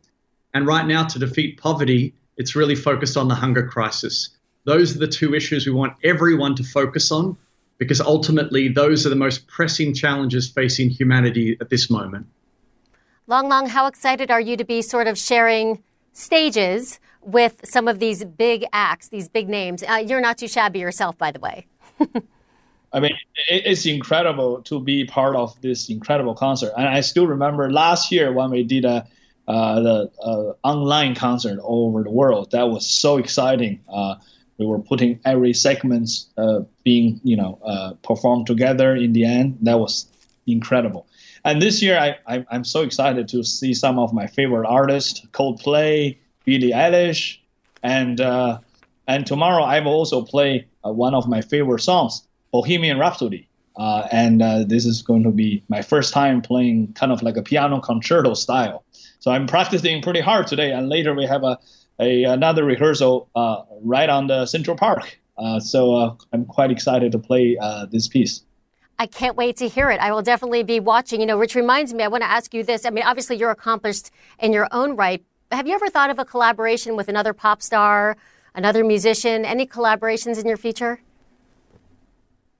[0.54, 4.30] And right now, to defeat poverty, it's really focused on the hunger crisis.
[4.64, 7.36] Those are the two issues we want everyone to focus on
[7.78, 12.26] because ultimately those are the most pressing challenges facing humanity at this moment.
[13.26, 17.98] Lang Lang, how excited are you to be sort of sharing stages with some of
[17.98, 19.82] these big acts, these big names?
[19.82, 21.66] Uh, you're not too shabby yourself, by the way.
[22.94, 23.12] I mean,
[23.48, 26.72] it's incredible to be part of this incredible concert.
[26.76, 29.06] And I still remember last year when we did a
[29.46, 32.52] uh, the uh, online concert all over the world.
[32.52, 33.80] That was so exciting.
[33.92, 34.14] Uh,
[34.58, 39.58] we were putting every segment uh, being you know uh, performed together in the end
[39.62, 40.06] that was
[40.46, 41.06] incredible
[41.44, 45.26] and this year I, I am so excited to see some of my favorite artists
[45.32, 47.38] Coldplay Billie Eilish
[47.82, 48.58] and uh,
[49.08, 52.22] and tomorrow I will also play one of my favorite songs
[52.54, 53.42] Bohemian Rhapsody
[53.76, 57.36] uh, and uh, this is going to be my first time playing kind of like
[57.42, 58.84] a piano concerto style
[59.18, 61.58] so I'm practicing pretty hard today and later we have a
[62.00, 65.18] a another rehearsal uh, right on the Central Park.
[65.36, 68.44] Uh, so uh, I'm quite excited to play uh, this piece.
[68.98, 70.00] I can't wait to hear it.
[70.00, 71.20] I will definitely be watching.
[71.20, 72.86] You know, which reminds me, I want to ask you this.
[72.86, 75.24] I mean, obviously, you're accomplished in your own right.
[75.50, 78.16] Have you ever thought of a collaboration with another pop star,
[78.54, 79.44] another musician?
[79.44, 81.00] Any collaborations in your future?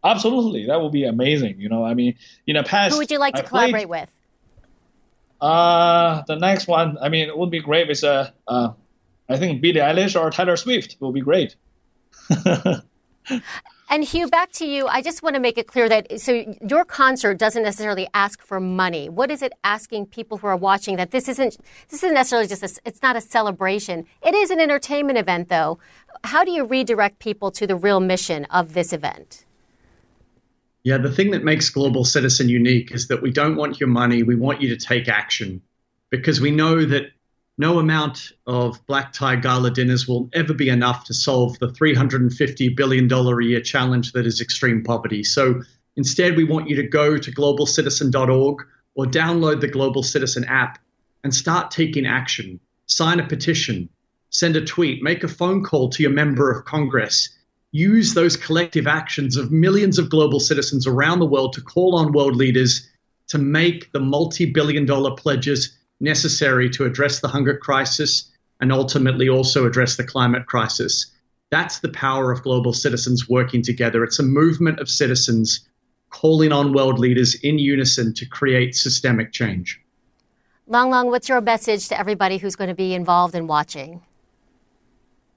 [0.05, 1.61] Absolutely, that would be amazing.
[1.61, 3.89] You know, I mean, in the past, who would you like to I collaborate played,
[3.89, 4.11] with?
[5.41, 8.73] Uh, the next one, I mean, it would be great with uh, uh
[9.29, 11.57] I think Billie Eilish or Taylor Swift will be great.
[13.91, 14.87] And Hugh, back to you.
[14.87, 18.59] I just want to make it clear that so your concert doesn't necessarily ask for
[18.59, 19.09] money.
[19.09, 21.59] What is it asking people who are watching that this isn't
[21.91, 24.07] this isn't necessarily just a, it's not a celebration.
[24.23, 25.79] It is an entertainment event though.
[26.25, 29.45] How do you redirect people to the real mission of this event?
[30.85, 34.23] Yeah, the thing that makes Global Citizen unique is that we don't want your money,
[34.23, 35.63] we want you to take action
[36.11, 37.07] because we know that
[37.57, 42.77] no amount of black tie gala dinners will ever be enough to solve the $350
[42.77, 45.25] billion a year challenge that is extreme poverty.
[45.25, 45.63] So
[45.97, 50.79] instead, we want you to go to globalcitizen.org or download the Global Citizen app
[51.23, 52.61] and start taking action.
[52.87, 53.89] Sign a petition,
[54.29, 57.31] send a tweet, make a phone call to your member of Congress.
[57.75, 62.13] Use those collective actions of millions of global citizens around the world to call on
[62.13, 62.89] world leaders
[63.27, 69.29] to make the multi billion dollar pledges necessary to address the hunger crisis and ultimately
[69.29, 71.11] also address the climate crisis.
[71.51, 74.05] That's the power of global citizens working together.
[74.05, 75.69] It's a movement of citizens
[76.11, 79.81] calling on world leaders in unison to create systemic change.
[80.69, 84.01] Lang Lang, what's your message to everybody who's going to be involved in watching?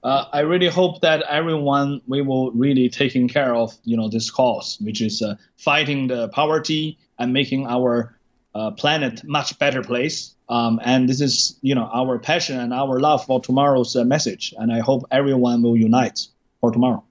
[0.02, 4.30] Uh, I really hope that everyone we will really taking care of you know this
[4.30, 8.18] cause, which is uh, fighting the poverty and making our
[8.54, 10.34] uh, planet much better place.
[10.48, 14.54] Um, and this is, you know, our passion and our love for tomorrow's uh, message.
[14.56, 16.26] And I hope everyone will unite
[16.60, 17.04] for tomorrow.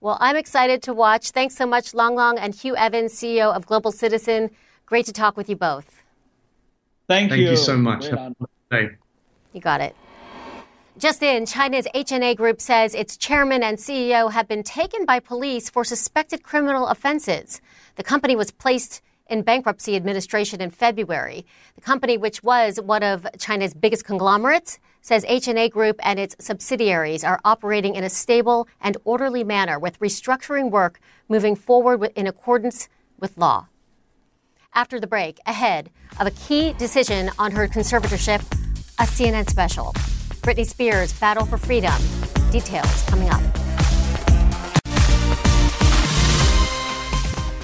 [0.00, 1.30] Well, I'm excited to watch.
[1.30, 4.50] Thanks so much, Lang Lang and Hugh Evans, CEO of Global Citizen.
[4.86, 6.02] Great to talk with you both.
[7.08, 7.50] Thank, Thank you.
[7.50, 8.06] you so much.
[9.52, 9.96] You got it.
[10.98, 15.70] Just in, China's HNA Group says its chairman and CEO have been taken by police
[15.70, 17.60] for suspected criminal offenses.
[17.94, 21.46] The company was placed in bankruptcy administration in February.
[21.76, 27.22] The company, which was one of China's biggest conglomerates, says HNA Group and its subsidiaries
[27.22, 32.88] are operating in a stable and orderly manner with restructuring work moving forward in accordance
[33.20, 33.68] with law.
[34.74, 38.40] After the break, ahead of a key decision on her conservatorship,
[38.98, 39.94] a CNN special.
[40.48, 41.92] Britney Spears' battle for freedom.
[42.50, 43.42] Details coming up.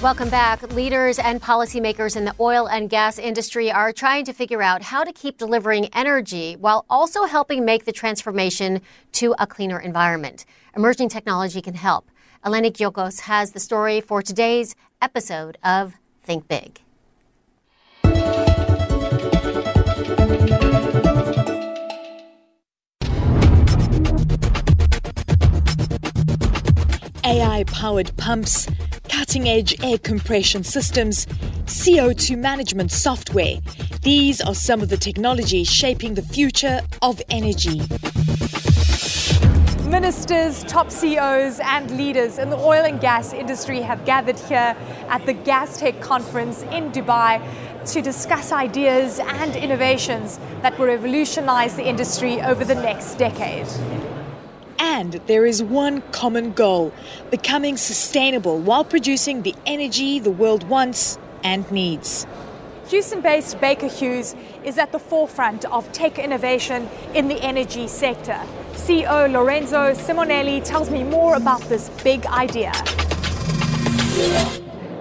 [0.03, 0.61] Welcome back.
[0.71, 5.03] Leaders and policymakers in the oil and gas industry are trying to figure out how
[5.03, 8.81] to keep delivering energy while also helping make the transformation
[9.13, 10.45] to a cleaner environment.
[10.75, 12.11] Emerging technology can help.
[12.45, 16.84] Eleni Giokos has the story for today's episode of Think Big.
[27.25, 28.67] AI powered pumps,
[29.09, 31.25] cutting edge air compression systems,
[31.65, 33.55] CO2 management software.
[34.03, 37.81] These are some of the technologies shaping the future of energy.
[39.89, 44.77] Ministers, top CEOs, and leaders in the oil and gas industry have gathered here
[45.09, 47.41] at the Gastech conference in Dubai
[47.87, 53.65] to discuss ideas and innovations that will revolutionize the industry over the next decade.
[54.79, 56.93] And there is one common goal
[57.31, 62.27] becoming sustainable while producing the energy the world wants and needs.
[62.89, 68.39] Houston based Baker Hughes is at the forefront of tech innovation in the energy sector.
[68.73, 72.71] CEO Lorenzo Simonelli tells me more about this big idea.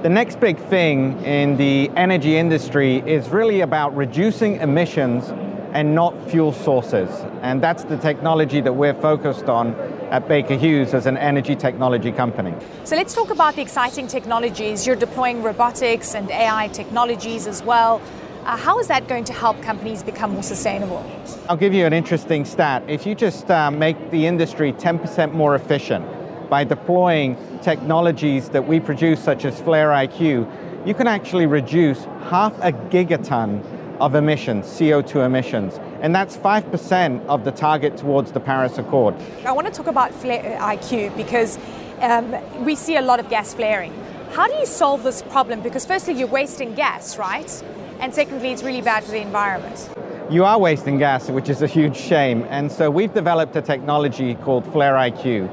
[0.03, 5.31] The next big thing in the energy industry is really about reducing emissions
[5.75, 7.11] and not fuel sources.
[7.43, 9.75] And that's the technology that we're focused on
[10.11, 12.55] at Baker Hughes as an energy technology company.
[12.85, 14.87] So let's talk about the exciting technologies.
[14.87, 18.01] You're deploying robotics and AI technologies as well.
[18.45, 21.05] Uh, how is that going to help companies become more sustainable?
[21.49, 22.85] I'll give you an interesting stat.
[22.87, 26.07] If you just uh, make the industry 10% more efficient
[26.49, 32.53] by deploying technologies that we produce, such as Flare IQ, you can actually reduce half
[32.61, 33.65] a gigaton
[34.01, 35.79] of emissions, CO2 emissions.
[36.01, 39.15] And that's 5% of the target towards the Paris Accord.
[39.45, 41.59] I want to talk about Flare IQ because
[42.01, 42.35] um,
[42.65, 43.93] we see a lot of gas flaring.
[44.33, 45.61] How do you solve this problem?
[45.61, 47.65] Because firstly, you're wasting gas, right?
[48.01, 49.91] And secondly, it's really bad for the environment.
[50.31, 52.45] You are wasting gas, which is a huge shame.
[52.49, 55.49] And so we've developed a technology called Flare IQ.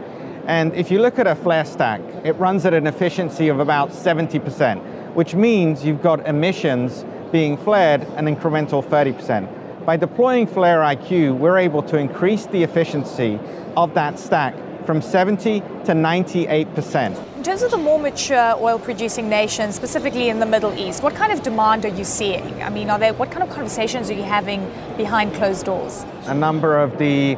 [0.47, 3.91] And if you look at a flare stack, it runs at an efficiency of about
[3.91, 9.85] 70%, which means you've got emissions being flared an incremental 30%.
[9.85, 13.39] By deploying Flare IQ, we're able to increase the efficiency
[13.75, 14.53] of that stack
[14.85, 17.37] from 70 to 98%.
[17.37, 21.15] In terms of the more mature oil producing nations, specifically in the Middle East, what
[21.15, 22.61] kind of demand are you seeing?
[22.61, 26.05] I mean, are there what kind of conversations are you having behind closed doors?
[26.25, 27.37] A number of the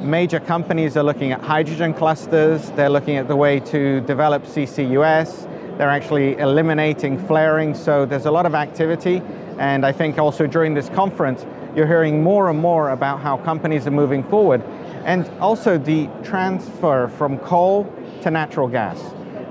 [0.00, 5.48] major companies are looking at hydrogen clusters, they're looking at the way to develop CCUS,
[5.80, 9.22] they're actually eliminating flaring, so there's a lot of activity.
[9.58, 13.86] And I think also during this conference, you're hearing more and more about how companies
[13.86, 14.62] are moving forward
[15.06, 19.00] and also the transfer from coal to natural gas.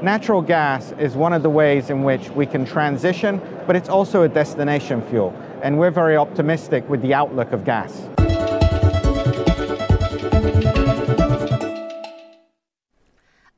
[0.04, 4.22] Natural gas is one of the ways in which we can transition, but it's also
[4.22, 5.34] a destination fuel.
[5.64, 8.19] And we're very optimistic with the outlook of gas.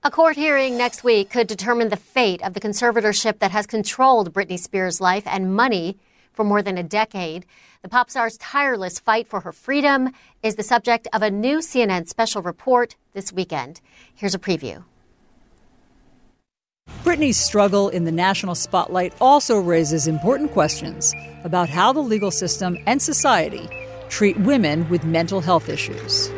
[0.03, 4.33] A court hearing next week could determine the fate of the conservatorship that has controlled
[4.33, 5.95] Britney Spears' life and money
[6.33, 7.45] for more than a decade.
[7.83, 10.09] The pop star's tireless fight for her freedom
[10.41, 13.79] is the subject of a new CNN special report this weekend.
[14.15, 14.83] Here's a preview.
[17.03, 22.75] Britney's struggle in the national spotlight also raises important questions about how the legal system
[22.87, 23.69] and society
[24.09, 26.31] treat women with mental health issues.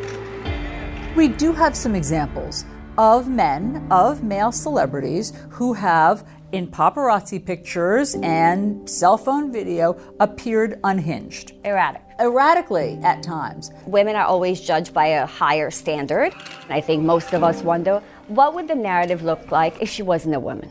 [1.16, 2.66] We do have some examples
[2.98, 10.78] of men, of male celebrities who have, in paparazzi pictures and cell phone video, appeared
[10.84, 11.52] unhinged.
[11.64, 12.02] Erratic.
[12.20, 13.72] Erratically at times.
[13.86, 16.32] Women are always judged by a higher standard.
[16.68, 20.36] I think most of us wonder what would the narrative look like if she wasn't
[20.36, 20.70] a woman?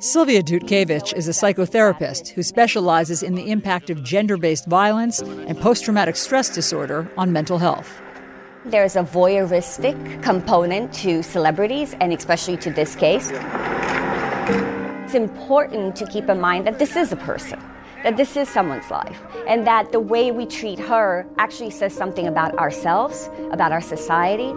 [0.00, 5.58] Sylvia Dutkiewicz is a psychotherapist who specializes in the impact of gender based violence and
[5.60, 8.01] post traumatic stress disorder on mental health.
[8.64, 13.32] There's a voyeuristic component to celebrities, and especially to this case.
[15.04, 17.60] It's important to keep in mind that this is a person,
[18.04, 22.28] that this is someone's life, and that the way we treat her actually says something
[22.28, 24.54] about ourselves, about our society.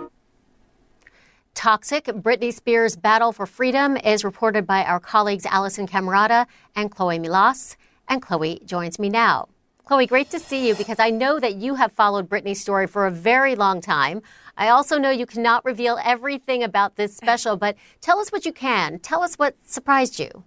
[1.56, 6.46] Toxic Britney Spears' battle for freedom is reported by our colleagues Alisyn Camerota
[6.76, 7.76] and Chloe Melas.
[8.08, 9.48] And Chloe joins me now.
[9.86, 13.06] Chloe, great to see you because I know that you have followed Britney's story for
[13.06, 14.24] a very long time.
[14.58, 18.52] I also know you cannot reveal everything about this special, but tell us what you
[18.52, 18.98] can.
[18.98, 20.44] Tell us what surprised you.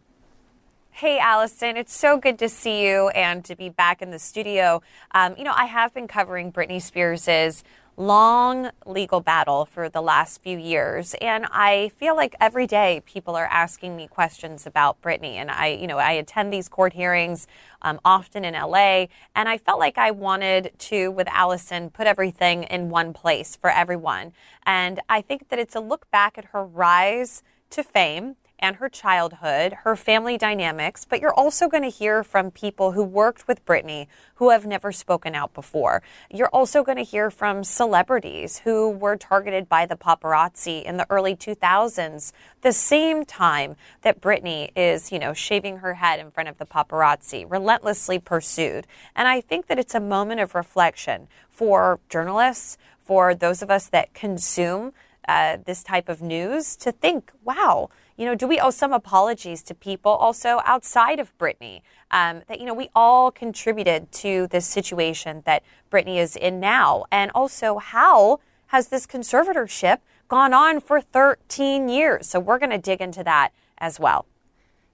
[0.91, 4.83] Hey, Alison, it's so good to see you and to be back in the studio.
[5.13, 7.63] Um, you know, I have been covering Britney Spears'
[7.99, 11.15] long legal battle for the last few years.
[11.21, 15.67] And I feel like every day people are asking me questions about Britney and I
[15.69, 17.49] you know I attend these court hearings
[17.83, 22.63] um, often in LA and I felt like I wanted to with Alisyn, put everything
[22.65, 24.33] in one place for everyone.
[24.65, 28.89] And I think that it's a look back at her rise to fame and her
[28.89, 33.65] childhood, her family dynamics, but you're also going to hear from people who worked with
[33.65, 34.07] Britney
[34.37, 36.03] who have never spoken out before.
[36.31, 41.07] You're also going to hear from celebrities who were targeted by the paparazzi in the
[41.11, 42.33] early 2000s,
[42.63, 46.67] the same time that Britney is, you know, shaving her head in front of the
[46.67, 48.87] paparazzi, relentlessly pursued.
[49.15, 53.89] And I think that it's a moment of reflection for journalists, for those of us
[53.89, 54.93] that consume
[55.29, 59.63] uh, this type of news to think, wow, you know, do we owe some apologies
[59.63, 61.83] to people also outside of Britney?
[62.11, 67.05] Um, that, you know, we all contributed to this situation that Britney is in now.
[67.13, 72.29] And also, how has this conservatorship gone on for 13 years?
[72.29, 74.27] So we're going to dig into that as well.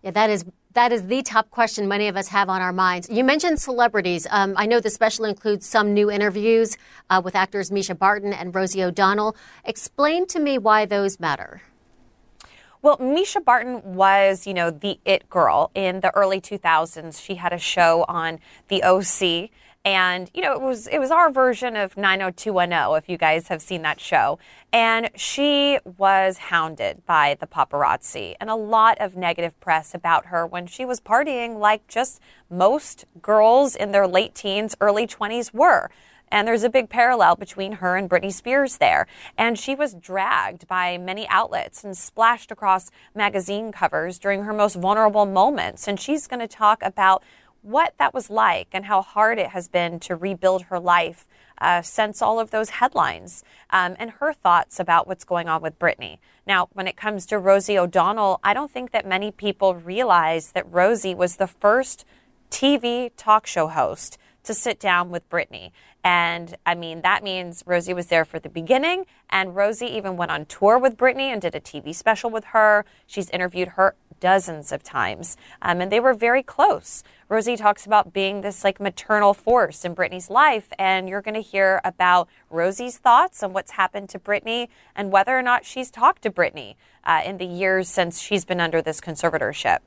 [0.02, 0.44] Yeah, that is
[0.74, 3.08] that is the top question many of us have on our minds.
[3.08, 4.26] You mentioned celebrities.
[4.28, 6.76] Um, I know the special includes some new interviews
[7.08, 9.36] uh, with actors Mischa Barton and Rosie O'Donnell.
[9.64, 11.62] Explain to me why those matter.
[12.84, 15.70] Well, Mischa Barton was, you know, the it girl.
[15.74, 17.18] In the early 2000s.
[17.18, 19.48] She had a show on the OC
[19.86, 23.62] and you know it was it was our version of 90210 if you guys have
[23.62, 24.38] seen that show.
[24.70, 30.46] And she was hounded by the paparazzi and a lot of negative press about her
[30.46, 32.20] when she was partying like just
[32.50, 35.90] most girls in their late teens early 20s were
[36.30, 39.06] and there's a big parallel between her and Britney Spears there.
[39.38, 44.76] And she was dragged by many outlets and splashed across magazine covers during her most
[44.76, 45.86] vulnerable moments.
[45.86, 47.22] And she's going to talk about
[47.62, 51.26] what that was like and how hard it has been to rebuild her life
[51.58, 55.78] uh, since all of those headlines um, and her thoughts about what's going on with
[55.78, 56.18] Britney.
[56.46, 60.70] Now, when it comes to Rosie O'Donnell, I don't think that many people realize that
[60.70, 62.04] Rosie was the first
[62.50, 65.70] TV talk show host to sit down with Britney.
[66.02, 70.30] And I mean, that means Rosie was there for the beginning, and Rosie even went
[70.30, 72.84] on tour with Britney and did a TV special with her.
[73.06, 77.02] She's interviewed her dozens of times, um, and they were very close.
[77.28, 81.40] Rosie talks about being this like maternal force in Britney's life, and you're going to
[81.40, 86.22] hear about Rosie's thoughts on what's happened to Britney and whether or not she's talked
[86.22, 86.74] to Britney
[87.04, 89.78] uh, in the years since she's been under this conservatorship.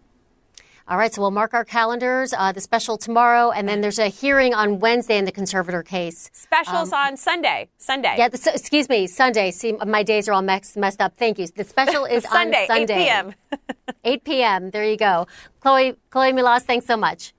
[0.90, 2.32] All right, so we'll mark our calendars.
[2.32, 6.30] Uh, the special tomorrow, and then there's a hearing on Wednesday in the conservator case.
[6.32, 7.68] Specials um, on Sunday.
[7.78, 8.16] Sunday.
[8.18, 9.52] Yeah, the, excuse me, Sunday.
[9.52, 11.18] See, my days are all mixed, messed up.
[11.18, 11.48] Thank you.
[11.48, 13.34] The special is Sunday, on Sunday, 8 p.m.
[14.06, 14.70] 8 p.m.
[14.72, 15.28] There you go.
[15.60, 17.34] Chloe, Chloe Melas, thanks so much.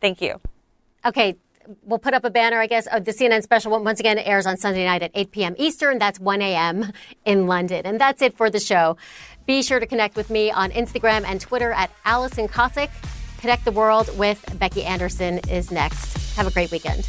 [0.00, 0.40] Thank you.
[1.04, 1.36] Okay,
[1.82, 2.84] we'll put up a banner, I guess.
[2.84, 5.54] the CNN special once again airs on Sunday night at 8 p.m.
[5.58, 5.98] Eastern.
[5.98, 6.92] That's 1 a.m.
[7.24, 7.86] in London.
[7.86, 8.96] And that's it for the show.
[9.46, 12.90] Be sure to connect with me on Instagram and Twitter at Alison Kosik.
[13.38, 16.36] Connect the World with Becky Anderson is next.
[16.36, 17.08] Have a great weekend.